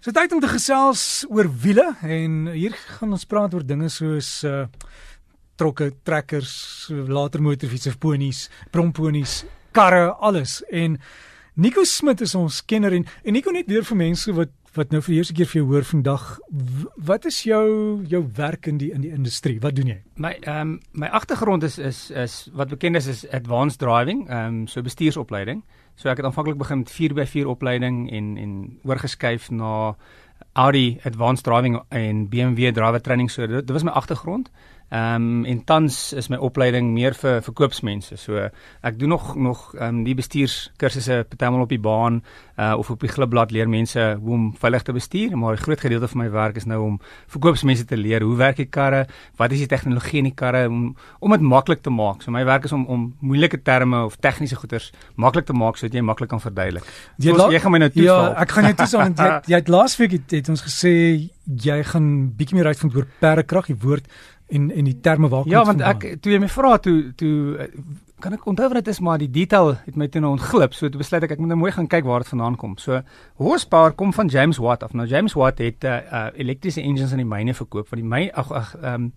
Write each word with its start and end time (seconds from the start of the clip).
So 0.00 0.14
tyd 0.16 0.32
om 0.32 0.40
te 0.40 0.48
gesels 0.48 1.26
oor 1.28 1.44
wiele 1.60 1.82
en 2.00 2.46
hier 2.54 2.72
gaan 2.96 3.10
ons 3.12 3.26
praat 3.28 3.52
oor 3.52 3.64
dinge 3.68 3.90
soos 3.92 4.38
uh 4.48 4.62
trokke, 5.60 5.90
trekkers, 6.08 6.88
later 6.88 7.42
motorfietsse, 7.44 7.92
ponies, 8.00 8.46
bromponies, 8.72 9.42
karre, 9.76 10.06
alles. 10.24 10.62
En 10.72 10.94
Nico 11.60 11.84
Smit 11.84 12.22
is 12.24 12.32
ons 12.32 12.62
kenner 12.64 12.96
en 12.96 13.04
en 13.04 13.36
Nico 13.36 13.52
net 13.52 13.68
weer 13.68 13.84
vir 13.84 14.00
mense 14.00 14.32
wat 14.38 14.56
wat 14.78 14.94
nou 14.94 15.02
vir 15.04 15.12
die 15.12 15.18
eerste 15.18 15.36
keer 15.36 15.50
vir 15.50 15.58
jou 15.58 15.66
hoor 15.68 15.84
vandag, 15.84 16.24
wat 17.10 17.28
is 17.28 17.42
jou 17.44 17.66
jou 18.08 18.22
werk 18.38 18.70
in 18.72 18.80
die 18.80 18.88
in 18.94 19.04
die 19.04 19.12
industrie? 19.12 19.58
Wat 19.60 19.76
doen 19.76 19.92
jy? 19.92 19.98
My 20.16 20.32
ehm 20.38 20.60
um, 20.62 20.72
my 21.04 21.12
agtergrond 21.12 21.68
is 21.68 21.76
is 21.76 22.06
is 22.24 22.40
wat 22.56 22.72
bekend 22.72 22.96
is 22.96 23.10
is 23.18 23.26
advanced 23.36 23.84
driving, 23.84 24.24
ehm 24.30 24.62
um, 24.62 24.66
so 24.66 24.80
bestuursopleiding. 24.80 25.60
So 26.00 26.08
ek 26.08 26.16
het 26.16 26.24
aanvanklik 26.24 26.56
begin 26.56 26.78
met 26.80 26.92
4x4 26.96 27.44
opleiding 27.44 28.06
en 28.10 28.36
en 28.40 28.52
oorgeskuif 28.88 29.50
na 29.50 29.96
Audi 30.52 30.98
Advanced 31.04 31.44
Driving 31.44 31.82
en 31.88 32.28
BMW 32.28 32.72
Driver 32.72 33.00
Training. 33.00 33.30
So 33.30 33.46
dit, 33.46 33.66
dit 33.66 33.70
was 33.70 33.82
my 33.82 33.90
agtergrond. 33.90 34.50
Ehm 34.90 35.14
um, 35.14 35.44
en 35.44 35.64
tans 35.64 36.12
is 36.12 36.26
my 36.28 36.36
opleiding 36.42 36.88
meer 36.90 37.14
vir 37.14 37.36
verkoopsmense. 37.46 38.16
So 38.18 38.48
ek 38.82 38.96
doen 38.98 39.12
nog 39.14 39.36
nog 39.36 39.60
ehm 39.76 40.00
um, 40.00 40.04
die 40.04 40.16
bestuurskursusse 40.18 41.24
partymal 41.30 41.62
op 41.62 41.70
die 41.70 41.78
baan 41.78 42.22
uh 42.58 42.74
of 42.78 42.90
op 42.90 43.00
die 43.00 43.10
glibblad 43.12 43.54
leer 43.54 43.68
mense 43.70 44.02
hoe 44.22 44.32
om 44.34 44.48
veilig 44.58 44.82
te 44.82 44.92
bestuur, 44.92 45.36
maar 45.38 45.54
'n 45.54 45.62
groot 45.62 45.80
gedeelte 45.80 46.08
van 46.08 46.20
my 46.24 46.30
werk 46.30 46.56
is 46.56 46.64
nou 46.64 46.80
om 46.82 47.00
verkoopsmense 47.26 47.84
te 47.84 47.96
leer 47.96 48.22
hoe 48.22 48.36
werk 48.36 48.56
die 48.56 48.66
karre, 48.66 49.06
wat 49.36 49.52
is 49.52 49.58
die 49.58 49.66
tegnologie 49.66 50.18
in 50.18 50.24
die 50.24 50.34
karre 50.34 50.66
om 50.68 50.96
om 51.20 51.30
dit 51.30 51.40
maklik 51.40 51.82
te 51.82 51.90
maak. 51.90 52.22
So 52.22 52.30
my 52.30 52.44
werk 52.44 52.64
is 52.64 52.72
om 52.72 52.86
om 52.86 53.14
moeilike 53.20 53.62
terme 53.62 54.04
of 54.04 54.16
tegniese 54.16 54.56
goeders 54.56 54.92
maklik 55.14 55.46
te 55.46 55.52
maak 55.52 55.76
sodat 55.76 55.94
jy 55.94 56.00
maklik 56.00 56.28
kan 56.28 56.40
verduidelik. 56.40 56.84
Jy, 57.16 57.36
so, 57.36 57.50
jy 57.50 57.60
gaan 57.60 57.72
my 57.72 57.78
nou 57.78 57.90
toeval. 57.90 58.24
Ja, 58.24 58.40
ek 58.42 58.50
gaan 58.50 58.64
jou 58.64 58.74
toesal 58.74 59.00
want 59.00 59.18
jy 59.18 59.40
jy 59.50 59.54
het 59.54 59.68
laasweek 59.68 60.10
het, 60.10 60.30
het 60.30 60.48
ons 60.48 60.62
gesê 60.62 61.30
jy 61.50 61.82
gaan 61.82 62.34
bietjie 62.36 62.58
meer 62.58 62.66
uitvind 62.66 62.94
oor 62.94 63.06
perdekrag, 63.20 63.66
die 63.66 63.78
woord 63.82 64.06
en 64.50 64.70
en 64.70 64.84
die 64.84 65.00
terme 65.00 65.28
waar 65.28 65.42
kom 65.42 65.52
Ja, 65.52 65.64
want 65.64 65.80
ek 65.80 66.20
toe 66.22 66.32
jy 66.32 66.40
my 66.42 66.48
vra 66.48 66.76
toe 66.78 67.12
toe 67.16 67.58
kan 68.20 68.36
ek 68.36 68.44
onthou 68.50 68.68
wat 68.68 68.82
dit 68.82 68.90
is 68.92 69.00
maar 69.00 69.18
die 69.20 69.30
detail 69.32 69.72
het 69.86 69.96
my 69.96 70.08
toe 70.08 70.20
nou 70.20 70.34
ontglip. 70.36 70.74
So 70.76 70.90
toe 70.92 71.00
besluit 71.00 71.24
ek 71.24 71.36
ek 71.36 71.40
moet 71.42 71.52
nou 71.54 71.58
mooi 71.62 71.72
gaan 71.72 71.88
kyk 71.88 72.04
waar 72.04 72.24
dit 72.24 72.32
vandaan 72.32 72.58
kom. 72.60 72.76
So 72.78 73.00
horsepower 73.40 73.96
kom 73.96 74.12
van 74.12 74.28
James 74.28 74.60
Watt 74.60 74.84
af. 74.84 74.92
Nou 74.92 75.08
James 75.08 75.36
Watt 75.38 75.62
het 75.64 75.84
uh, 75.84 76.00
uh 76.12 76.26
elektriese 76.34 76.82
engines 76.82 77.14
in 77.16 77.22
die 77.24 77.28
myne 77.28 77.54
verkoop 77.56 77.88
van 77.88 78.02
die 78.02 78.06
my 78.06 78.28
ag 78.34 78.52
ag 78.52 78.74
ehm 78.82 79.10
um, 79.10 79.12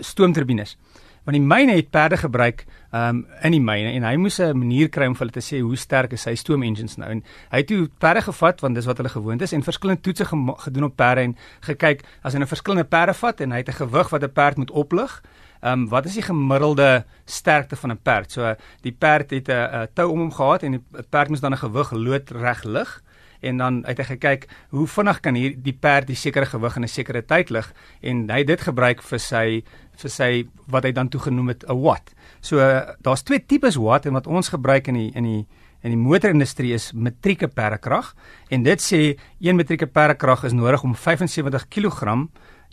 stoomturbines 0.00 0.76
want 1.24 1.36
die 1.36 1.44
myne 1.44 1.76
het 1.76 1.90
perde 1.90 2.16
gebruik 2.16 2.64
um 2.92 3.26
in 3.42 3.52
die 3.52 3.60
myne 3.60 3.92
en 3.94 4.02
hy 4.02 4.16
moes 4.16 4.40
'n 4.40 4.58
manier 4.58 4.88
kry 4.88 5.06
om 5.06 5.14
vir 5.14 5.26
hulle 5.26 5.32
te 5.32 5.40
sê 5.40 5.60
hoe 5.60 5.76
sterk 5.76 6.12
is 6.12 6.22
sy 6.22 6.34
stoom 6.34 6.62
engines 6.62 6.96
nou 6.96 7.10
en 7.10 7.22
hy 7.50 7.58
het 7.58 7.66
toe 7.66 7.88
perde 7.98 8.22
gevat 8.22 8.60
want 8.60 8.74
dis 8.74 8.86
wat 8.86 8.96
hulle 8.96 9.08
gewoond 9.08 9.42
is 9.42 9.52
en 9.52 9.62
verskillende 9.62 10.02
toetse 10.02 10.24
gedoen 10.24 10.84
op 10.84 10.96
perde 10.96 11.20
en 11.20 11.36
gekyk 11.60 12.02
as 12.22 12.32
hy 12.32 12.38
'n 12.38 12.40
nou 12.40 12.48
verskillende 12.48 12.88
perde 12.88 13.14
vat 13.14 13.40
en 13.40 13.52
hy 13.52 13.58
het 13.58 13.68
'n 13.68 13.84
gewig 13.84 14.10
wat 14.10 14.22
'n 14.22 14.32
perd 14.32 14.56
moet 14.56 14.70
oplig 14.70 15.22
Um 15.62 15.88
wat 15.88 16.06
is 16.08 16.14
die 16.16 16.24
gemiddelde 16.24 17.04
sterkte 17.24 17.76
van 17.76 17.90
'n 17.92 18.00
perd? 18.02 18.32
So 18.32 18.54
die 18.80 18.92
perd 18.92 19.30
het 19.30 19.48
'n 19.48 19.88
tou 19.94 20.10
om 20.10 20.18
hom 20.18 20.32
gehad 20.32 20.62
en 20.62 20.70
die 20.70 20.84
perd 21.10 21.28
moes 21.28 21.40
dan 21.40 21.52
'n 21.52 21.56
gewig 21.56 21.90
loodreg 21.90 22.64
lig 22.64 23.02
en 23.40 23.56
dan 23.56 23.82
het 23.86 23.98
hy 23.98 24.04
gekyk 24.04 24.46
hoe 24.70 24.86
vinnig 24.86 25.20
kan 25.20 25.34
hier 25.34 25.54
die 25.56 25.72
perd 25.72 26.06
die 26.10 26.18
sekere 26.18 26.46
gewig 26.46 26.76
in 26.76 26.84
'n 26.84 26.88
sekere 26.88 27.22
tyd 27.22 27.50
lig 27.50 27.72
en 28.02 28.28
hy 28.30 28.38
het 28.38 28.46
dit 28.46 28.60
gebruik 28.60 29.02
vir 29.02 29.18
sy 29.18 29.62
vir 30.00 30.10
sy 30.10 30.44
wat 30.66 30.84
hy 30.84 30.92
dan 30.92 31.08
toegenoem 31.08 31.48
het 31.48 31.64
'n 31.68 31.80
watt. 31.82 32.14
So 32.40 32.58
daar's 33.02 33.22
twee 33.22 33.40
tipes 33.40 33.76
watt 33.76 34.06
en 34.06 34.12
wat 34.12 34.26
ons 34.26 34.48
gebruik 34.48 34.88
in 34.88 34.94
die 34.94 35.10
in 35.14 35.24
die 35.24 35.46
in 35.82 35.90
die 35.90 35.96
motorindustrie 35.96 36.74
is 36.74 36.92
metrieke 36.92 37.48
perkrag 37.48 38.14
en 38.50 38.62
dit 38.62 38.80
sê 38.80 39.16
1 39.40 39.56
metrieke 39.56 39.86
perkrag 39.86 40.44
is 40.44 40.52
nodig 40.52 40.82
om 40.82 40.94
75 40.94 41.68
kg 41.68 42.28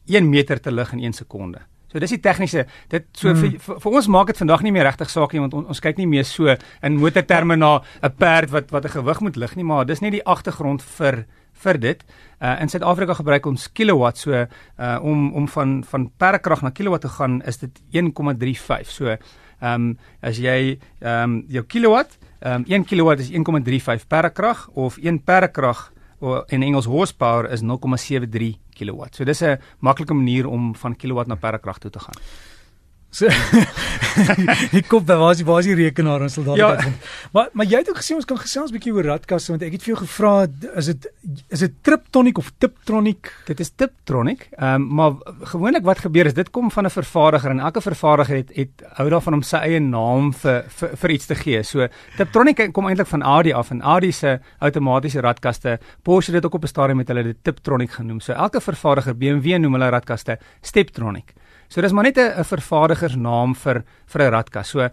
1 0.06 0.30
meter 0.30 0.60
te 0.60 0.72
lig 0.72 0.94
in 0.94 1.00
1 1.00 1.14
sekonde. 1.14 1.60
So 1.88 2.00
dis 2.00 2.12
die 2.12 2.20
tegniese 2.20 2.66
dit 2.92 3.06
so 3.14 3.32
hmm. 3.32 3.40
vir, 3.40 3.60
vir, 3.64 3.80
vir 3.80 3.98
ons 4.00 4.08
maak 4.12 4.28
dit 4.28 4.38
vandag 4.38 4.64
nie 4.66 4.74
meer 4.76 4.88
regtig 4.90 5.10
saak 5.10 5.34
nie 5.34 5.40
want 5.40 5.54
on, 5.54 5.66
ons 5.72 5.80
kyk 5.84 5.98
nie 5.98 6.08
meer 6.08 6.28
so 6.28 6.56
in 6.84 7.00
motorterme 7.00 7.56
na 7.56 7.82
'n 8.04 8.12
perd 8.18 8.52
wat 8.52 8.72
wat 8.72 8.86
'n 8.86 8.96
gewig 9.00 9.22
moet 9.22 9.38
lig 9.38 9.56
nie 9.56 9.64
maar 9.64 9.86
dis 9.86 10.02
nie 10.02 10.12
die 10.12 10.26
agtergrond 10.26 10.82
vir 10.82 11.26
vir 11.64 11.78
dit. 11.78 12.04
Uh 12.42 12.62
in 12.62 12.70
Suid-Afrika 12.70 13.14
gebruik 13.18 13.46
ons 13.46 13.72
kilowatt 13.74 14.18
so 14.18 14.32
uh 14.34 14.98
om 15.02 15.34
om 15.34 15.48
van 15.48 15.84
van 15.84 16.12
perkrag 16.18 16.62
na 16.62 16.70
kilowatt 16.70 17.02
te 17.02 17.10
gaan 17.10 17.42
is 17.42 17.58
dit 17.58 17.82
1,35. 17.92 18.90
So 18.90 19.08
ehm 19.08 19.74
um, 19.74 19.98
as 20.22 20.38
jy 20.38 20.78
ehm 21.02 21.24
um, 21.24 21.46
jou 21.50 21.64
kilowatt 21.66 22.18
ehm 22.42 22.54
um, 22.54 22.66
1 22.68 22.86
kilowatt 22.86 23.20
is 23.20 23.32
1,35 23.32 24.08
perkrag 24.08 24.68
of 24.74 24.98
1 24.98 25.24
perkrag 25.24 25.92
in 26.48 26.64
Engels 26.64 26.86
horsepower 26.86 27.52
is 27.52 27.62
0,73 27.62 28.58
kilowatt. 28.74 29.16
So 29.16 29.24
dis 29.24 29.42
'n 29.42 29.60
maklike 29.80 30.14
manier 30.14 30.48
om 30.48 30.76
van 30.76 30.96
kilowatt 30.96 31.28
na 31.28 31.36
perkrag 31.36 31.78
toe 31.78 31.92
te 31.92 32.00
gaan. 32.00 32.18
So 33.18 33.26
ek 34.78 34.86
koop 34.92 35.06
daar 35.08 35.18
was 35.18 35.40
was 35.48 35.66
die 35.66 35.76
rekenaar 35.78 36.22
ons 36.26 36.36
sal 36.38 36.46
daar 36.46 36.60
ja. 36.60 36.68
begin. 36.76 36.94
Maar 37.34 37.48
maar 37.58 37.70
jy 37.70 37.80
het 37.82 37.90
ook 37.90 38.02
gesê 38.02 38.14
ons 38.14 38.28
kan 38.30 38.38
gesels 38.38 38.70
'n 38.70 38.76
bietjie 38.76 38.94
oor 38.94 39.08
radkasse 39.10 39.50
want 39.54 39.64
ek 39.66 39.78
het 39.78 39.86
vir 39.86 39.94
jou 39.94 40.00
gevra 40.04 40.34
is 40.78 40.90
dit 40.92 41.08
is 41.50 41.64
dit 41.66 41.74
Triptronic 41.82 42.38
of 42.38 42.52
Tiptronic? 42.62 43.32
Dit 43.48 43.60
is 43.60 43.72
Tiptronic. 43.74 44.50
Ehm 44.58 44.82
um, 44.82 44.88
maar 45.00 45.18
gewoonlik 45.54 45.84
wat 45.84 46.04
gebeur 46.06 46.30
is 46.30 46.38
dit 46.38 46.52
kom 46.52 46.70
van 46.72 46.86
'n 46.86 46.94
vervaardiger 46.94 47.52
en 47.52 47.60
elke 47.60 47.82
vervaardiger 47.82 48.36
het 48.36 48.52
het 48.54 48.86
hou 49.00 49.10
daarvan 49.10 49.34
om 49.34 49.42
sy 49.42 49.58
eie 49.58 49.80
naam 49.80 50.34
vir 50.34 50.66
vir, 50.68 50.90
vir 50.98 51.10
iets 51.10 51.26
te 51.26 51.36
gee. 51.36 51.64
So 51.64 51.88
Tiptronic 52.18 52.70
kom 52.74 52.86
eintlik 52.86 53.08
van 53.08 53.24
Audi 53.24 53.54
af 53.54 53.72
en 53.72 53.82
Audi 53.82 54.12
se 54.12 54.40
outomatiese 54.60 55.22
radkaste. 55.22 55.80
Porsche 56.04 56.32
het 56.32 56.42
dit 56.42 56.46
ook 56.46 56.62
op 56.62 56.64
'n 56.64 56.68
stadium 56.68 56.98
met 56.98 57.08
hulle 57.08 57.24
dit 57.24 57.38
Tiptronic 57.44 57.92
genoem. 57.92 58.20
So 58.20 58.34
elke 58.34 58.62
vervaardiger 58.62 59.18
BMW 59.18 59.58
noem 59.58 59.74
hulle 59.74 59.90
radkaste 59.90 60.38
Steptronic. 60.62 61.34
So 61.68 61.82
dis 61.82 61.92
maar 61.92 62.04
net 62.04 62.18
'n 62.18 62.44
vervaardigersnaam 62.44 63.56
vir 63.56 63.84
vir 64.06 64.22
'n 64.22 64.32
radkas. 64.32 64.70
So 64.70 64.90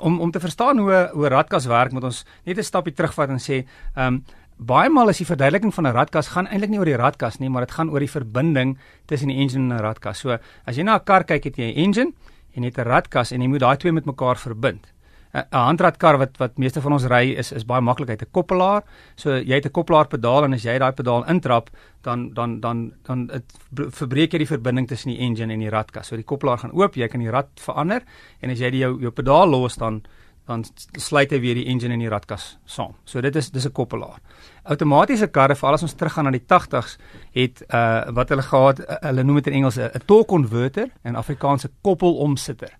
om 0.00 0.20
om 0.20 0.30
te 0.30 0.40
verstaan 0.40 0.78
hoe 0.78 1.10
hoe 1.12 1.28
radkas 1.28 1.66
werk, 1.66 1.92
moet 1.92 2.04
ons 2.04 2.24
net 2.44 2.58
'n 2.58 2.62
stapie 2.62 2.92
terugvat 2.92 3.28
en 3.28 3.38
sê, 3.38 3.66
ehm 3.96 4.06
um, 4.06 4.24
baie 4.56 4.90
maal 4.90 5.08
is 5.08 5.18
die 5.18 5.26
verduideliking 5.26 5.74
van 5.74 5.86
'n 5.86 5.92
radkas 5.92 6.28
gaan 6.28 6.46
eintlik 6.46 6.70
nie 6.70 6.78
oor 6.78 6.84
die 6.84 6.96
radkas 6.96 7.38
nie, 7.38 7.48
maar 7.48 7.66
dit 7.66 7.70
gaan 7.70 7.90
oor 7.90 8.00
die 8.00 8.10
verbinding 8.10 8.78
tussen 9.06 9.28
die 9.28 9.36
engine 9.36 9.74
en 9.74 9.78
'n 9.78 9.82
radkas. 9.82 10.18
So 10.18 10.38
as 10.66 10.76
jy 10.76 10.82
na 10.82 10.96
'n 10.96 11.04
kar 11.04 11.24
kyk, 11.24 11.44
het 11.44 11.56
jy 11.56 11.72
'n 11.72 11.76
engine 11.76 12.12
en 12.54 12.62
jy 12.62 12.68
het 12.68 12.78
'n 12.78 12.88
radkas 12.88 13.32
en 13.32 13.40
jy 13.40 13.48
moet 13.48 13.60
daai 13.60 13.76
twee 13.76 13.92
met 13.92 14.04
mekaar 14.04 14.36
verbind. 14.36 14.92
'n 15.32 15.44
handradkar 15.50 16.18
wat 16.18 16.38
wat 16.38 16.58
meeste 16.58 16.80
van 16.80 16.92
ons 16.92 17.04
ry 17.04 17.34
is 17.38 17.52
is 17.52 17.64
baie 17.64 17.80
maklik 17.80 18.08
uit 18.08 18.22
'n 18.22 18.30
koppelaar. 18.30 18.82
So 19.14 19.30
jy 19.30 19.54
het 19.54 19.66
'n 19.66 19.70
koppelaar 19.70 20.08
pedaal 20.08 20.44
en 20.44 20.54
as 20.54 20.62
jy 20.62 20.78
daai 20.78 20.92
pedaal 20.92 21.28
intrap, 21.28 21.70
dan 22.02 22.32
dan 22.34 22.60
dan 22.60 22.92
dan 23.02 23.26
dit 23.26 23.44
verbreek 23.70 24.32
jy 24.32 24.38
die 24.38 24.56
verbinding 24.56 24.88
tussen 24.88 25.10
die 25.10 25.20
engine 25.20 25.52
en 25.52 25.60
die 25.60 25.70
radkas. 25.70 26.06
So 26.06 26.16
die 26.16 26.24
koppelaar 26.24 26.58
gaan 26.58 26.72
oop, 26.72 26.94
jy 26.94 27.08
kan 27.08 27.20
die 27.20 27.30
rad 27.30 27.48
verander 27.54 28.02
en 28.40 28.50
as 28.50 28.58
jy 28.58 28.70
die 28.70 28.80
jou 28.80 29.00
jou 29.00 29.10
pedaal 29.10 29.48
los 29.48 29.76
dan 29.76 30.02
dan 30.46 30.64
sluit 30.98 31.30
hy 31.30 31.38
weer 31.40 31.54
die 31.54 31.66
engine 31.66 31.94
en 31.94 32.00
die 32.00 32.10
radkas 32.10 32.58
saam. 32.64 32.94
So 33.04 33.20
dit 33.20 33.36
is 33.36 33.50
dis 33.50 33.66
'n 33.66 33.72
koppelaar. 33.72 34.18
Outomatiese 34.64 35.28
karre, 35.28 35.54
veral 35.54 35.74
as 35.74 35.82
ons 35.82 35.94
teruggaan 35.94 36.24
na 36.24 36.30
die 36.30 36.46
80s, 36.46 36.98
het 37.32 37.62
uh 37.68 38.10
wat 38.12 38.28
hulle 38.28 38.42
gehad, 38.42 38.80
uh, 38.80 38.96
hulle 39.00 39.22
noem 39.22 39.36
dit 39.36 39.46
in 39.46 39.52
Engels 39.52 39.78
'n 39.78 39.90
torque 40.06 40.26
converter 40.26 40.90
en 41.02 41.14
Afrikaanse 41.14 41.70
koppelomsitter. 41.82 42.70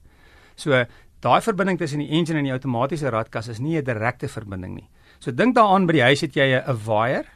So 0.56 0.84
Daai 1.20 1.42
verbinding 1.44 1.76
tussen 1.78 2.00
die 2.00 2.08
engine 2.16 2.38
en 2.40 2.46
die 2.48 2.54
outomatiese 2.54 3.10
radkas 3.12 3.50
is 3.52 3.58
nie 3.60 3.76
'n 3.76 3.84
direkte 3.84 4.28
verbinding 4.28 4.74
nie. 4.74 4.88
So 5.18 5.30
dink 5.30 5.54
daaraan 5.54 5.86
by 5.86 5.92
die 5.92 6.02
huis 6.02 6.20
het 6.20 6.34
jy 6.34 6.56
'n 6.56 6.78
wire 6.86 7.26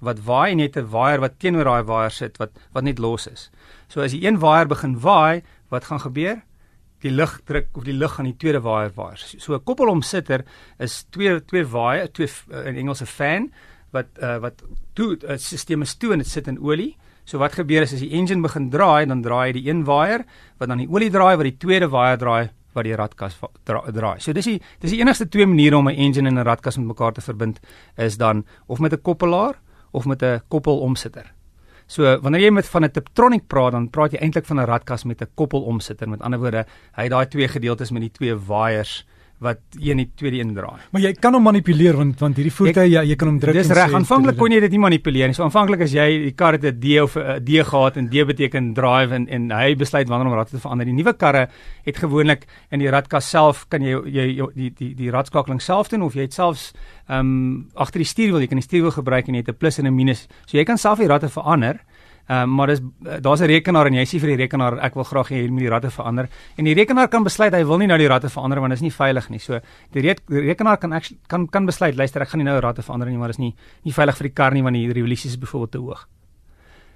wat 0.00 0.18
waai 0.24 0.52
en 0.52 0.58
jy 0.58 0.66
het 0.66 0.76
'n 0.76 0.90
wire 0.90 1.20
wat 1.20 1.38
teenoor 1.38 1.64
daai 1.64 1.84
wire 1.84 2.10
sit 2.10 2.38
wat 2.38 2.50
wat 2.72 2.84
net 2.84 2.98
los 2.98 3.26
is. 3.26 3.50
So 3.88 4.02
as 4.02 4.12
die 4.12 4.26
een 4.26 4.38
wire 4.38 4.66
begin 4.66 5.00
waai, 5.00 5.42
wat 5.70 5.84
gaan 5.84 6.00
gebeur? 6.00 6.42
Die 7.00 7.10
lug 7.10 7.40
druk 7.44 7.68
of 7.72 7.84
die 7.84 7.94
lug 7.94 8.18
aan 8.18 8.26
die 8.26 8.36
tweede 8.36 8.60
wire 8.60 8.92
waai. 8.94 9.16
So 9.16 9.54
'n 9.54 9.64
koppelomsitter 9.64 10.44
is 10.78 11.04
twee 11.10 11.40
twee 11.44 11.64
waai, 11.64 12.08
twee 12.12 12.28
in 12.64 12.76
Engels 12.76 13.00
'n 13.00 13.06
fan 13.06 13.52
wat 13.90 14.06
uh, 14.22 14.38
wat 14.38 14.62
toe 14.94 15.16
'n 15.16 15.38
stelsel 15.38 15.80
is 15.80 15.94
toe 15.94 16.12
en 16.12 16.18
dit 16.18 16.26
sit 16.26 16.46
in 16.46 16.58
olie. 16.58 16.96
So 17.24 17.38
wat 17.38 17.52
gebeur 17.52 17.82
is 17.82 17.92
as 17.92 18.00
die 18.00 18.10
engine 18.10 18.42
begin 18.42 18.70
draai, 18.70 19.06
dan 19.06 19.22
draai 19.22 19.52
die 19.52 19.68
een 19.68 19.84
wire 19.84 20.24
wat 20.58 20.68
dan 20.68 20.78
die 20.78 20.88
olie 20.90 21.10
draai 21.10 21.36
wat 21.36 21.44
die 21.44 21.56
tweede 21.56 21.88
wire 21.88 22.16
draai 22.16 22.50
wat 22.72 22.84
die 22.84 22.94
radkas 22.94 23.38
draai. 23.64 24.20
So 24.20 24.32
dis 24.32 24.44
die 24.44 24.60
dis 24.80 24.90
die 24.90 25.00
enigste 25.00 25.28
twee 25.28 25.46
maniere 25.46 25.76
om 25.76 25.88
'n 25.88 25.96
engine 25.96 26.28
en 26.28 26.38
'n 26.38 26.44
radkas 26.44 26.76
met 26.76 26.86
mekaar 26.86 27.12
te 27.12 27.20
verbind 27.20 27.60
is 27.96 28.16
dan 28.16 28.44
of 28.66 28.78
met 28.78 28.92
'n 28.92 29.02
koppelaar 29.02 29.60
of 29.92 30.04
met 30.06 30.22
'n 30.22 30.40
koppelomsitter. 30.48 31.32
So 31.86 32.20
wanneer 32.22 32.40
jy 32.40 32.50
met 32.50 32.68
van 32.68 32.84
'n 32.84 32.90
Tiptronic 32.90 33.46
praat, 33.46 33.72
dan 33.72 33.90
praat 33.90 34.12
jy 34.12 34.18
eintlik 34.18 34.46
van 34.46 34.60
'n 34.60 34.66
radkas 34.66 35.04
met 35.04 35.22
'n 35.22 35.28
koppelomsitter. 35.34 36.08
Met 36.08 36.20
ander 36.20 36.38
woorde, 36.38 36.66
hy 36.94 37.02
het 37.02 37.10
daai 37.10 37.26
twee 37.26 37.48
gedeeltes 37.48 37.90
met 37.90 38.02
die 38.02 38.10
twee 38.10 38.34
wires 38.34 39.06
wat 39.40 39.60
een 39.80 40.02
die 40.02 40.08
tweede 40.20 40.38
een 40.38 40.52
draai. 40.54 40.82
Maar 40.92 41.00
jy 41.00 41.10
kan 41.16 41.32
hom 41.32 41.46
manipuleer 41.48 41.96
want 41.96 42.20
want 42.20 42.36
hierdie 42.36 42.52
voertuig 42.52 42.90
ja, 42.92 43.02
jy 43.08 43.16
kan 43.16 43.30
hom 43.30 43.38
druk. 43.40 43.56
Dis 43.56 43.70
reg. 43.72 43.94
Aanvanklik 43.96 44.36
kon 44.36 44.52
jy 44.52 44.60
dit 44.60 44.74
nie 44.74 44.82
manipuleer 44.82 45.30
nie. 45.30 45.36
So 45.36 45.46
aanvanklik 45.46 45.86
as 45.86 45.94
jy 45.96 46.06
die 46.26 46.34
kar 46.36 46.58
het 46.58 46.64
'n 46.64 46.76
D 46.80 47.00
of 47.00 47.16
'n 47.16 47.40
D 47.40 47.64
gehad 47.64 47.96
en 47.96 48.10
D 48.12 48.26
beteken 48.26 48.74
drive 48.74 49.14
en 49.14 49.28
en 49.28 49.50
hy 49.50 49.74
besluit 49.74 50.08
wanneer 50.08 50.28
om 50.28 50.34
radde 50.34 50.50
te 50.50 50.60
verander. 50.60 50.84
Die 50.84 50.94
nuwe 50.94 51.14
karre 51.16 51.48
het 51.84 51.96
gewoonlik 51.96 52.44
in 52.70 52.80
die 52.80 52.90
radkas 52.90 53.30
self 53.30 53.66
kan 53.68 53.80
jy 53.82 53.96
jy 54.04 54.46
die 54.54 54.70
die 54.76 54.94
die 54.94 55.10
radskakeling 55.10 55.60
self 55.60 55.88
doen 55.88 56.02
of 56.02 56.14
jy 56.14 56.22
het 56.22 56.34
selfs 56.34 56.72
ehm 57.08 57.18
um, 57.20 57.68
agter 57.74 57.98
die 57.98 58.06
stuurwiel 58.06 58.40
jy 58.40 58.46
kan 58.46 58.58
die 58.58 58.68
stuurwiel 58.68 58.92
gebruik 58.92 59.28
en 59.28 59.34
jy 59.34 59.40
het 59.40 59.48
'n 59.48 59.58
plus 59.58 59.78
en 59.78 59.86
'n 59.86 59.94
minus. 59.94 60.28
So 60.46 60.58
jy 60.58 60.64
kan 60.64 60.76
self 60.76 60.98
die 60.98 61.08
radde 61.08 61.28
verander. 61.28 61.80
Ehm 62.30 62.42
um, 62.42 62.54
maar 62.54 62.66
dis 62.66 62.80
daar's 63.20 63.40
'n 63.40 63.46
rekenaar 63.46 63.86
en 63.86 63.94
jy 63.94 64.04
sê 64.06 64.20
vir 64.20 64.28
die 64.28 64.36
rekenaar 64.36 64.78
ek 64.78 64.94
wil 64.94 65.04
graag 65.04 65.28
hê 65.30 65.42
jy 65.42 65.50
moet 65.50 65.60
die 65.60 65.68
ratte 65.68 65.90
verander 65.90 66.28
en 66.56 66.64
die 66.64 66.74
rekenaar 66.74 67.08
kan 67.08 67.24
besluit 67.24 67.52
hy 67.52 67.64
wil 67.64 67.78
nie 67.78 67.88
nou 67.88 67.98
die 67.98 68.06
ratte 68.06 68.28
verander 68.28 68.60
want 68.60 68.70
dit 68.70 68.78
is 68.78 68.82
nie 68.82 68.90
veilig 68.92 69.30
nie. 69.30 69.38
So 69.38 69.60
die, 69.92 70.00
re 70.00 70.14
die 70.28 70.40
rekenaar 70.40 70.78
kan 70.78 70.92
actually, 70.92 71.18
kan 71.26 71.48
kan 71.48 71.66
besluit 71.66 71.96
luister 71.96 72.22
ek 72.22 72.28
gaan 72.28 72.38
nie 72.38 72.44
nou 72.44 72.60
die 72.60 72.66
ratte 72.66 72.82
verander 72.82 73.08
nie 73.08 73.18
maar 73.18 73.28
dit 73.28 73.38
is 73.38 73.38
nie 73.38 73.56
nie 73.84 73.92
veilig 73.92 74.16
vir 74.16 74.28
die 74.28 74.34
kar 74.34 74.52
nie 74.52 74.62
want 74.62 74.74
die 74.74 74.92
revolusies 74.92 75.32
is 75.32 75.38
byvoorbeeld 75.38 75.72
te 75.72 75.78
hoog. 75.78 76.08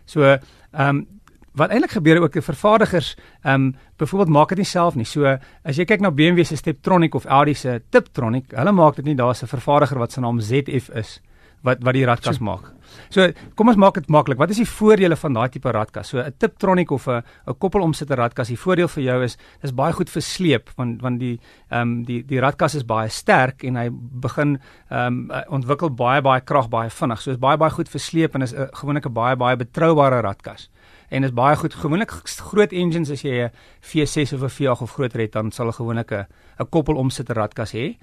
So 0.07 0.23
ehm 0.23 0.41
um, 0.89 1.07
wat 1.55 1.71
eintlik 1.71 1.91
gebeur 1.91 2.23
ook 2.23 2.33
die 2.33 2.43
vervaardigers 2.43 3.17
ehm 3.43 3.55
um, 3.55 3.75
byvoorbeeld 3.97 4.31
maak 4.31 4.49
dit 4.49 4.59
nie 4.59 4.67
self 4.67 4.95
nie. 4.95 5.05
So 5.05 5.25
as 5.65 5.77
jy 5.77 5.85
kyk 5.85 6.01
na 6.01 6.11
BMW 6.11 6.45
se 6.45 6.57
Steptronic 6.57 7.15
of 7.15 7.27
Audi 7.27 7.55
se 7.55 7.83
Tiptronic, 7.91 8.53
hulle 8.53 8.73
maak 8.73 8.97
dit 8.97 9.05
nie 9.05 9.15
daar's 9.15 9.43
'n 9.43 9.47
vervaardiger 9.47 9.99
wat 9.99 10.13
se 10.13 10.21
naam 10.21 10.41
ZF 10.41 10.91
is 10.95 11.21
wat 11.65 11.83
wat 11.85 11.97
die 11.97 12.05
radkas 12.05 12.39
so, 12.39 12.45
maak. 12.45 12.69
So 13.13 13.27
kom 13.57 13.71
ons 13.73 13.79
maak 13.81 13.97
dit 13.99 14.09
maklik. 14.13 14.39
Wat 14.41 14.53
is 14.53 14.61
die 14.61 14.69
voordele 14.69 15.17
van 15.19 15.37
daai 15.37 15.49
tipe 15.53 15.73
radkas? 15.73 16.11
So 16.13 16.21
'n 16.21 16.35
Tiptronic 16.39 16.91
of 16.91 17.09
'n 17.09 17.23
'n 17.49 17.59
koppelomsitter 17.59 18.17
radkas, 18.17 18.49
die 18.49 18.59
voordeel 18.59 18.89
vir 18.89 19.03
jou 19.03 19.23
is 19.25 19.37
dis 19.63 19.73
baie 19.73 19.93
goed 19.93 20.11
vir 20.11 20.23
sleep 20.23 20.71
want 20.77 21.03
want 21.03 21.21
die 21.21 21.39
ehm 21.71 21.81
um, 21.81 22.05
die 22.05 22.23
die 22.23 22.41
radkas 22.41 22.75
is 22.75 22.85
baie 22.85 23.09
sterk 23.09 23.65
en 23.65 23.77
hy 23.77 23.89
begin 23.91 24.59
ehm 24.91 25.31
um, 25.31 25.43
ontwikkel 25.49 25.91
baie 25.91 26.23
baie 26.23 26.41
krag 26.41 26.69
baie 26.69 26.91
vinnig. 26.91 27.21
So 27.21 27.31
is 27.31 27.39
baie 27.39 27.57
baie 27.57 27.71
goed 27.71 27.89
vir 27.89 28.01
sleep 28.01 28.35
en 28.35 28.43
is 28.43 28.53
'n 28.53 28.69
gewoonlik 28.73 29.07
'n 29.07 29.13
baie 29.13 29.37
baie 29.37 29.57
betroubare 29.57 30.21
radkas. 30.21 30.69
En 31.11 31.25
is 31.25 31.33
baie 31.33 31.57
goed 31.57 31.75
gewoonlik 31.75 32.11
groot 32.51 32.73
engines 32.73 33.11
as 33.11 33.23
jy 33.23 33.45
'n 33.45 33.51
V6 33.81 34.33
of 34.33 34.43
'n 34.43 34.51
V8 34.51 34.83
of 34.83 34.93
groter 34.93 35.21
het 35.21 35.33
dan 35.33 35.51
sal 35.51 35.69
'n 35.69 35.73
gewoonlik 35.73 36.13
'n 36.13 36.27
'n 36.61 36.69
koppelomsitter 36.71 37.37
radkas 37.37 37.73
hê. 37.73 37.97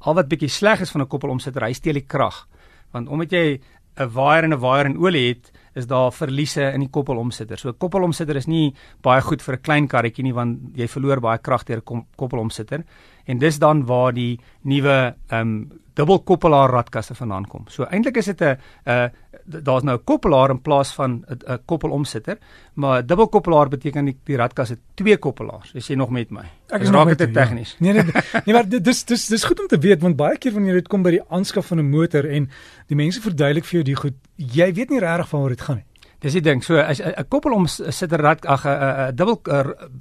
Al 0.00 0.14
wat 0.14 0.28
bietjie 0.28 0.48
sleg 0.48 0.80
is 0.80 0.90
van 0.90 1.00
'n 1.00 1.08
koppelomsitter, 1.08 1.62
hy 1.62 1.72
steel 1.72 1.94
die 1.94 2.06
krag 2.06 2.46
want 2.92 3.08
omdat 3.08 3.32
jy 3.32 3.60
'n 3.96 4.10
waier 4.12 4.44
en 4.44 4.52
'n 4.52 4.60
waier 4.60 4.86
en 4.86 4.98
olie 4.98 5.28
het, 5.28 5.52
is 5.74 5.86
daar 5.86 6.12
verliese 6.12 6.72
in 6.72 6.80
die 6.80 6.90
koppelomsitter. 6.90 7.58
So 7.58 7.72
koppelomsitter 7.72 8.36
is 8.36 8.46
nie 8.46 8.74
baie 9.02 9.20
goed 9.20 9.42
vir 9.42 9.54
'n 9.54 9.62
klein 9.62 9.88
karretjie 9.88 10.24
nie 10.24 10.34
want 10.34 10.76
jy 10.76 10.86
verloor 10.86 11.20
baie 11.20 11.38
krag 11.38 11.64
deur 11.64 11.82
'n 11.82 12.06
koppelomsitter. 12.16 12.84
En 13.26 13.38
dis 13.38 13.58
dan 13.58 13.84
waar 13.86 14.14
die 14.14 14.38
nuwe 14.62 15.14
ehm 15.28 15.40
um, 15.40 15.84
dubbelkoppelaar 15.96 16.70
radkaste 16.70 17.14
vandaan 17.16 17.46
kom. 17.48 17.64
So 17.72 17.86
eintlik 17.88 18.16
is 18.20 18.28
dit 18.28 18.40
'n 18.40 18.58
'n 18.84 19.10
daar's 19.46 19.82
nou 19.82 19.96
'n 19.96 20.04
koppelaar 20.04 20.50
in 20.50 20.60
plaas 20.60 20.92
van 20.94 21.24
'n 21.28 21.58
koppelomsitter, 21.64 22.38
maar 22.74 23.06
dubbelkoppelaar 23.06 23.68
beteken 23.68 24.04
die, 24.04 24.16
die 24.24 24.36
radkas 24.36 24.68
het 24.68 24.78
twee 24.94 25.16
koppelaars. 25.16 25.72
Is 25.72 25.86
jy 25.86 25.94
nog 25.94 26.10
met 26.10 26.30
my? 26.30 26.44
Ek 26.68 26.82
is 26.82 26.90
raak 26.90 27.18
dit 27.18 27.32
tegnies. 27.32 27.76
Ja. 27.78 27.92
Nee 27.92 27.92
nee, 27.92 28.04
nee 28.44 28.54
maar 28.54 28.68
dis 28.68 29.04
dis 29.04 29.26
dis 29.26 29.44
goed 29.44 29.60
om 29.60 29.66
te 29.66 29.78
weet 29.78 30.00
want 30.00 30.16
baie 30.16 30.38
keer 30.38 30.52
wanneer 30.52 30.74
dit 30.74 30.88
kom 30.88 31.02
by 31.02 31.10
die 31.10 31.24
aanskaf 31.28 31.66
van 31.66 31.78
'n 31.78 31.90
motor 31.90 32.24
en 32.30 32.50
die 32.86 32.96
mense 32.96 33.20
verduidelik 33.20 33.64
vir 33.64 33.72
jou 33.72 33.82
die 33.82 33.96
goed, 33.96 34.14
jy 34.36 34.72
weet 34.72 34.90
nie 34.90 35.00
regtig 35.00 35.28
van 35.28 35.40
waar 35.40 35.48
dit 35.48 35.60
gaan 35.60 35.76
nie. 35.76 35.95
Dis 36.26 36.34
die 36.34 36.42
ding. 36.42 36.58
So 36.64 36.80
as 36.82 36.98
'n 37.00 37.28
koppel 37.28 37.52
om 37.54 37.66
sit 37.68 38.10
'n 38.12 38.18
rad 38.18 38.44
ag 38.46 38.66
'n 38.66 39.14
dubbel 39.14 39.40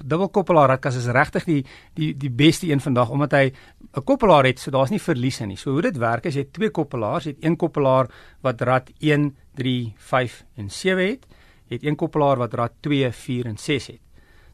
dubbel 0.06 0.30
koppelaar 0.30 0.70
radkas 0.70 0.96
is 0.96 1.06
regtig 1.06 1.46
die 1.46 1.66
die 1.94 2.18
die 2.18 2.32
beste 2.32 2.68
een 2.68 2.82
vandag 2.82 3.10
omdat 3.10 3.32
hy 3.32 3.52
'n 3.94 4.04
koppelaar 4.04 4.46
het, 4.46 4.60
so 4.60 4.72
daar's 4.72 4.90
nie 4.90 5.00
verliese 5.00 5.46
nie. 5.46 5.56
So 5.56 5.72
hoe 5.72 5.82
dit 5.82 5.98
werk 5.98 6.26
is 6.26 6.34
jy 6.34 6.42
het 6.42 6.54
twee 6.54 6.70
koppelaars, 6.70 7.26
jy 7.26 7.32
het 7.32 7.44
een 7.44 7.56
koppelaar 7.56 8.08
wat 8.42 8.62
rad 8.62 8.90
1, 9.00 9.36
3, 9.56 9.94
5 9.98 10.46
en 10.58 10.70
7 10.70 11.08
het. 11.08 11.26
Jy 11.68 11.76
het 11.76 11.84
een 11.84 11.96
koppelaar 11.96 12.38
wat 12.38 12.54
rad 12.54 12.72
2, 12.82 13.12
4 13.12 13.46
en 13.46 13.58
6 13.58 13.88
het. 13.88 14.02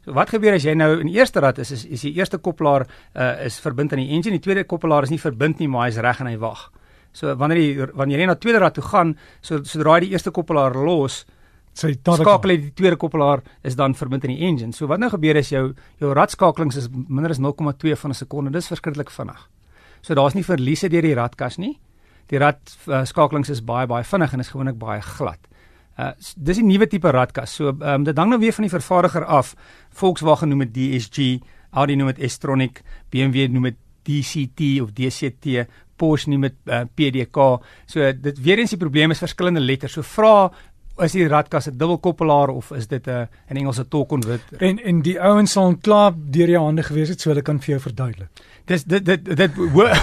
So 0.04 0.14
wat 0.14 0.30
gebeur 0.30 0.54
as 0.54 0.64
jy 0.64 0.74
nou 0.74 1.00
in 1.00 1.08
die 1.08 1.16
eerste 1.16 1.40
rad 1.40 1.58
is 1.58 1.72
is, 1.72 1.86
is 1.86 2.02
die 2.02 2.14
eerste 2.14 2.38
koppelaar 2.38 2.88
uh, 3.16 3.46
is 3.46 3.60
verbind 3.60 3.94
aan 3.94 4.00
die 4.00 4.10
engine, 4.10 4.40
die 4.40 4.40
tweede 4.40 4.64
koppelaar 4.64 5.04
is 5.04 5.10
nie 5.10 5.20
verbind 5.20 5.60
nie, 5.60 5.68
maar 5.68 5.86
hy's 5.86 5.98
reg 5.98 6.20
en 6.20 6.28
hy 6.28 6.38
wag. 6.38 6.72
So 7.14 7.36
wanneer 7.36 7.58
jy 7.58 7.88
wanneer 7.94 8.20
jy 8.20 8.26
na 8.26 8.36
tweede 8.36 8.60
rad 8.60 8.74
toe 8.74 8.84
gaan, 8.84 9.18
so 9.42 9.64
sodra 9.64 9.96
jy 9.96 10.00
die 10.00 10.12
eerste 10.12 10.32
koppelaar 10.32 10.74
los, 10.74 11.26
sy 11.74 11.94
skakel 11.96 12.56
die 12.58 12.74
tweede 12.76 12.98
koppelaar 13.00 13.42
is 13.64 13.76
dan 13.76 13.96
verbind 13.96 14.26
aan 14.26 14.36
die 14.36 14.46
engine. 14.48 14.74
So 14.74 14.88
wat 14.92 15.00
nou 15.00 15.10
gebeur 15.10 15.40
is 15.40 15.50
jou 15.50 15.74
jou 16.02 16.14
radskakelings 16.14 16.76
is 16.76 16.90
minder 16.92 17.32
as 17.32 17.40
0,2 17.40 17.96
van 17.96 18.12
'n 18.12 18.14
sekonde. 18.14 18.52
Dis 18.52 18.68
verskriklik 18.68 19.10
vinnig. 19.10 19.50
So 20.02 20.14
daar's 20.14 20.34
nie 20.34 20.44
verliese 20.44 20.90
deur 20.90 21.02
die 21.02 21.16
radkas 21.16 21.58
nie. 21.58 21.80
Die 22.28 22.40
rad 22.40 22.60
uh, 22.88 23.04
skakelings 23.06 23.50
is 23.50 23.62
baie 23.62 23.88
baie 23.88 24.04
vinnig 24.04 24.34
en 24.34 24.40
is 24.40 24.50
gewoonlik 24.50 24.78
baie 24.78 25.02
glad. 25.02 25.40
Uh 25.98 26.12
dis 26.38 26.58
'n 26.58 26.68
nuwe 26.68 26.88
tipe 26.88 27.12
radkas. 27.12 27.56
So 27.56 27.70
ehm 27.70 27.84
um, 27.84 28.04
dit 28.04 28.18
hang 28.18 28.30
nou 28.30 28.40
weer 28.40 28.54
van 28.54 28.64
die 28.64 28.72
vervaardiger 28.72 29.26
af. 29.26 29.56
Volkswagen 29.90 30.50
noem 30.50 30.60
dit 30.60 30.74
DSG, 30.74 31.40
Audi 31.72 31.96
noem 31.96 32.14
dit 32.14 32.32
S-tronic, 32.32 32.82
BMW 33.10 33.48
noem 33.48 33.64
dit 33.64 33.78
DCT 34.04 34.82
of 34.82 34.92
DCT, 34.92 35.68
Porsche 35.96 36.30
noem 36.30 36.42
dit 36.42 36.56
uh, 36.66 36.82
PDK. 36.96 37.38
So 37.86 38.12
dit 38.14 38.42
weer 38.42 38.58
eens 38.58 38.74
die 38.74 38.80
probleem 38.80 39.12
is 39.12 39.22
verskillende 39.22 39.60
letters. 39.60 39.94
So 39.94 40.02
vra 40.02 40.52
is 41.00 41.12
die 41.12 41.28
radkas 41.28 41.68
'n 41.68 41.78
dubbelkoppelaar 41.78 42.50
of 42.50 42.72
is 42.72 42.88
dit 42.88 43.08
'n 43.08 43.28
in 43.50 43.58
Engels 43.58 43.80
'n 43.80 43.88
torque 43.88 44.08
converter? 44.08 44.62
En 44.62 44.84
en 44.84 45.02
die 45.02 45.20
ouens 45.22 45.52
sal 45.52 45.76
klaar 45.82 46.14
deur 46.16 46.50
jou 46.50 46.64
hande 46.64 46.84
gewees 46.84 47.10
het 47.10 47.22
so 47.22 47.30
hulle 47.30 47.42
kan 47.42 47.60
vir 47.60 47.70
jou 47.70 47.80
verduidelik. 47.80 48.30
Dis 48.66 48.84
dit 48.84 49.06
dit 49.06 49.36
dit 49.38 49.52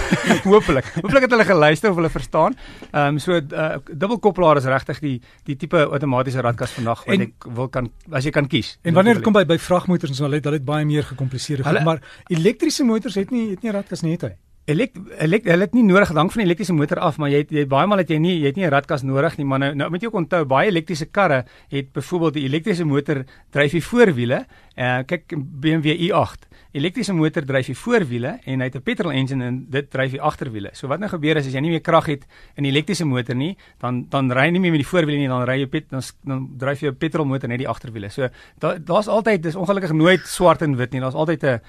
hopelik. 0.43 0.85
Hopelik 1.01 1.21
het 1.21 1.31
hulle 1.31 1.45
geluister 1.45 1.89
of 1.89 1.95
hulle 1.95 2.09
verstaan. 2.09 2.55
Ehm 2.91 3.07
um, 3.07 3.19
so 3.19 3.33
'n 3.33 3.47
uh, 3.51 3.77
dubbelkoppelaar 3.93 4.57
is 4.57 4.65
regtig 4.65 4.99
die 4.99 5.21
die 5.43 5.55
tipe 5.55 5.77
outomatiese 5.77 6.41
radkas 6.41 6.71
vandag 6.71 7.05
wat 7.05 7.15
en, 7.15 7.21
ek 7.21 7.45
wil 7.53 7.67
kan 7.67 7.89
as 8.11 8.23
jy 8.23 8.31
kan 8.31 8.47
kies. 8.47 8.77
En 8.81 8.93
wanneer 8.93 9.13
dit 9.13 9.23
kom 9.23 9.33
by 9.33 9.45
by 9.45 9.57
vragmotors 9.57 10.09
en 10.09 10.15
so, 10.15 10.23
hulle 10.23 10.35
het 10.35 10.45
hulle 10.45 10.59
baie 10.59 10.85
meer 10.85 11.03
gekompliseerde, 11.03 11.83
maar 11.83 12.01
elektriese 12.27 12.83
motors 12.83 13.15
het 13.15 13.31
nie 13.31 13.49
het 13.49 13.61
nie 13.61 13.71
radkas 13.71 14.01
nie 14.01 14.11
het 14.11 14.21
hy. 14.21 14.35
Elek 14.69 14.93
elek 15.17 15.47
hulle 15.49 15.65
het 15.65 15.73
nie 15.73 15.83
nodig 15.87 16.11
dank 16.13 16.29
van 16.33 16.43
die 16.43 16.45
elektriese 16.45 16.75
motor 16.77 16.99
af 17.01 17.17
maar 17.17 17.31
jy 17.31 17.39
het, 17.41 17.53
jy 17.53 17.63
baie 17.69 17.89
maal 17.89 18.03
het 18.03 18.11
jy 18.13 18.19
nie 18.21 18.35
jy 18.35 18.51
het 18.51 18.57
nie 18.59 18.65
'n 18.67 18.73
radkas 18.73 19.01
nodig 19.01 19.37
nie 19.37 19.45
maar 19.45 19.59
nou 19.59 19.73
nou 19.73 19.89
moet 19.89 20.01
jy 20.01 20.07
ook 20.07 20.19
onthou 20.21 20.43
baie 20.45 20.69
elektriese 20.69 21.07
karre 21.09 21.45
het 21.69 21.91
byvoorbeeld 21.93 22.33
die 22.33 22.45
elektriese 22.45 22.85
motor 22.85 23.23
dryf 23.49 23.71
die 23.71 23.81
voorwiele 23.81 24.45
uh, 24.79 25.03
kyk 25.05 25.35
BMW 25.35 26.09
i8 26.09 26.49
elektriese 26.77 27.13
motor 27.17 27.45
dryf 27.45 27.69
die 27.71 27.77
voorwiele 27.77 28.35
en 28.45 28.61
hy 28.61 28.67
het 28.67 28.75
'n 28.75 28.83
petrol 28.85 29.11
engine 29.11 29.45
en 29.45 29.65
dit 29.69 29.89
dryf 29.89 30.11
die 30.11 30.21
agterwiele. 30.21 30.69
So 30.73 30.87
wat 30.87 30.99
nou 30.99 31.09
gebeur 31.09 31.37
is 31.37 31.47
as 31.47 31.53
jy 31.53 31.61
nie 31.61 31.71
meer 31.71 31.81
krag 31.81 32.05
het 32.05 32.27
in 32.55 32.63
die 32.63 32.71
elektriese 32.71 33.05
motor 33.05 33.35
nie 33.35 33.57
dan 33.79 34.05
dan 34.09 34.31
ry 34.31 34.45
jy 34.45 34.51
nie 34.51 34.59
meer 34.59 34.71
met 34.71 34.81
die 34.81 34.87
voorwiele 34.87 35.17
nie 35.17 35.27
dan 35.27 35.43
ry 35.43 35.59
jy 35.59 35.67
pet 35.67 35.89
dan, 35.89 36.01
dan 36.23 36.49
dryf 36.57 36.81
jy 36.81 36.89
'n 36.89 36.95
petrol 36.95 37.25
motor 37.25 37.49
net 37.49 37.57
die 37.57 37.67
agterwiele. 37.67 38.09
So 38.09 38.29
daar's 38.59 39.05
da 39.05 39.11
altyd 39.11 39.41
dis 39.43 39.55
ongelukkig 39.55 39.93
nooit 39.93 40.27
swart 40.27 40.61
en 40.61 40.75
wit 40.75 40.91
nie. 40.91 41.01
Daar's 41.01 41.15
altyd 41.15 41.43
'n 41.43 41.59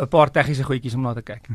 'n 0.00 0.08
paar 0.08 0.30
tegniese 0.30 0.62
goedjies 0.62 0.94
om 0.94 1.02
na 1.02 1.14
te 1.14 1.22
kyk. 1.22 1.48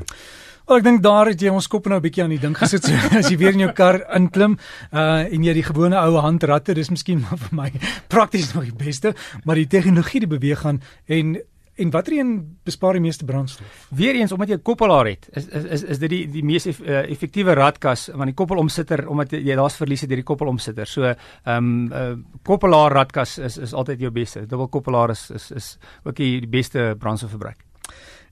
Wel 0.69 0.77
ek 0.77 0.83
dink 0.85 0.99
daar 1.01 1.25
het 1.25 1.41
jy 1.41 1.49
ons 1.49 1.65
kop 1.65 1.87
nou 1.89 1.97
'n 1.97 2.03
bietjie 2.03 2.21
aan 2.23 2.29
die 2.29 2.37
ding 2.37 2.53
gesit 2.53 2.85
so 2.85 2.93
as 3.17 3.25
jy 3.31 3.37
weer 3.37 3.53
in 3.57 3.59
jou 3.65 3.71
kar 3.73 4.05
inklim 4.13 4.59
uh 4.93 5.25
en 5.25 5.43
jy 5.43 5.53
die 5.53 5.63
gewone 5.65 5.97
ou 5.97 6.21
handratte 6.21 6.75
dis 6.77 6.91
miskien 6.93 7.25
vir 7.25 7.49
my 7.51 7.71
prakties 8.07 8.53
nog 8.53 8.69
die 8.69 8.77
beste 8.77 9.15
maar 9.45 9.55
die 9.55 9.65
tegnologie 9.65 10.19
die 10.19 10.29
beweeg 10.29 10.61
gaan 10.61 10.77
en 11.05 11.37
en 11.79 11.89
watter 11.89 12.13
een 12.17 12.57
bespaar 12.63 12.97
die 12.97 13.01
meeste 13.01 13.25
brandstof? 13.25 13.87
Weereens 13.95 14.31
omdat 14.31 14.49
jy 14.49 14.55
'n 14.55 14.61
koppelaar 14.61 15.05
het 15.07 15.29
is 15.31 15.47
is 15.47 15.63
is, 15.63 15.83
is 15.83 15.99
dit 15.99 16.09
die 16.09 16.27
die 16.27 16.43
mees 16.43 16.65
uh, 16.67 17.09
effektiewe 17.09 17.53
radkas 17.53 18.07
want 18.07 18.25
die 18.25 18.33
koppelomsitter 18.33 19.07
omdat 19.07 19.31
jy 19.31 19.55
daar's 19.55 19.75
verliese 19.79 20.07
deur 20.07 20.17
die 20.17 20.27
koppelomsitter. 20.27 20.85
So 20.85 21.03
ehm 21.03 21.15
um, 21.45 21.91
uh, 21.91 22.15
koppelaar 22.43 22.91
radkas 22.91 23.37
is 23.37 23.57
is 23.57 23.73
altyd 23.73 23.99
jou 23.99 24.11
beste. 24.11 24.45
Dubbel 24.45 24.67
koppelaar 24.67 25.09
is 25.09 25.29
is 25.29 25.51
is 25.51 25.77
ook 26.03 26.15
die, 26.15 26.39
die 26.39 26.49
beste 26.49 26.95
brandstofverbruik. 26.99 27.63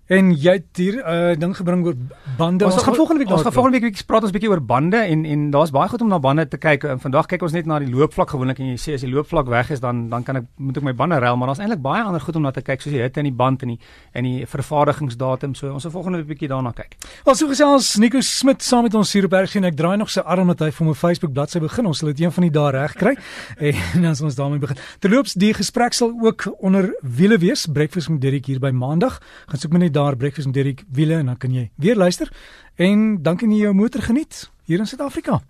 En 0.07 0.29
jy 0.31 0.53
het 0.55 0.79
hier 0.79 1.03
'n 1.03 1.31
uh, 1.31 1.35
ding 1.35 1.55
gebring 1.55 1.85
oor 1.85 1.95
bande. 2.37 2.65
Ons, 2.65 2.73
ons 2.73 2.83
gaan 2.83 2.95
volgende 2.95 3.19
week 3.23 3.31
ons 3.31 3.41
gaan 3.41 3.51
volgende 3.51 3.79
week 3.79 4.05
praat 4.05 4.23
ons 4.23 4.31
bietjie 4.31 4.49
oor 4.49 4.61
bande 4.61 4.97
en 4.97 5.25
en 5.25 5.49
daar's 5.51 5.71
baie 5.71 5.89
goed 5.89 6.01
om 6.01 6.07
na 6.07 6.19
bande 6.19 6.47
te 6.47 6.57
kyk. 6.57 6.83
En 6.83 6.99
vandag 6.99 7.25
kyk 7.25 7.41
ons 7.41 7.51
net 7.51 7.65
na 7.65 7.79
die 7.79 7.91
loopvlak 7.91 8.29
gewoonlik 8.29 8.59
en 8.59 8.69
jy 8.71 8.77
sê 8.77 8.93
as 8.93 9.01
die 9.01 9.11
loopvlak 9.11 9.47
weg 9.47 9.69
is 9.71 9.79
dan 9.79 10.07
dan 10.09 10.23
kan 10.23 10.35
ek 10.35 10.45
moet 10.55 10.77
ek 10.77 10.83
my 10.83 10.93
bande 10.93 11.19
ruil, 11.19 11.35
maar 11.35 11.47
daar's 11.47 11.59
eintlik 11.59 11.81
baie 11.81 12.03
ander 12.03 12.21
goed 12.21 12.35
om 12.35 12.41
na 12.41 12.51
te 12.51 12.61
kyk 12.61 12.81
soos 12.81 12.93
die 12.93 13.01
hitte 13.01 13.19
in 13.19 13.25
die 13.25 13.35
band 13.35 13.63
en 13.63 13.67
die 13.67 13.79
en 14.13 14.23
die 14.23 14.45
vervaardigingsdatum. 14.45 15.55
So 15.55 15.73
ons 15.73 15.83
sal 15.83 15.91
volgende 15.91 16.17
week 16.17 16.27
bietjie 16.27 16.47
daarna 16.47 16.71
kyk. 16.71 16.95
Ons 17.25 17.39
so 17.39 17.47
gesels 17.47 17.97
Nico 17.97 18.21
Smit 18.21 18.63
saam 18.63 18.83
met 18.83 18.95
ons 18.95 19.13
hier 19.13 19.25
op 19.25 19.31
Berg 19.31 19.49
sien 19.49 19.65
ek 19.65 19.75
draai 19.75 19.97
nog 19.97 20.09
sy 20.09 20.21
arm 20.23 20.47
met 20.47 20.59
hy 20.59 20.71
vir 20.71 20.87
my 20.87 20.93
Facebook 20.93 21.33
bladsy 21.33 21.59
begin. 21.59 21.85
Ons 21.85 21.99
sal 21.99 22.13
dit 22.13 22.23
een 22.23 22.31
van 22.31 22.43
die 22.43 22.51
dae 22.51 22.71
reg 22.71 22.93
kry. 22.95 23.17
en 23.59 24.01
dan 24.01 24.15
ons 24.23 24.35
daarmee 24.35 24.59
begin. 24.59 24.77
Terloops 24.99 25.33
die 25.33 25.53
gesprek 25.53 25.93
sal 25.93 26.15
ook 26.21 26.47
onder 26.59 26.93
wiele 27.01 27.37
wees. 27.37 27.67
Breakfast 27.67 28.09
met 28.09 28.21
Derek 28.21 28.45
hier 28.45 28.59
by 28.59 28.71
Maandag. 28.71 29.19
Gaan 29.47 29.59
soek 29.59 29.71
my 29.75 29.83
net 29.83 29.96
daar 29.97 30.17
breakfast 30.17 30.45
met 30.45 30.55
Derek 30.55 30.83
wiele 30.91 31.17
en 31.21 31.25
dan 31.25 31.37
kan 31.37 31.53
jy 31.53 31.69
weer 31.75 31.97
luister 31.97 32.29
en 32.75 33.21
dan 33.21 33.37
kan 33.37 33.51
jy 33.51 33.65
jou 33.65 33.73
motor 33.73 34.01
geniet 34.05 34.49
hier 34.67 34.79
in 34.79 34.87
Suid-Afrika. 34.87 35.41